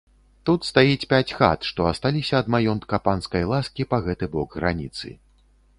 [0.49, 5.07] Тут стаіць пяць хат, што асталіся ад маёнтка панскай ласкі па гэты бок граніцы.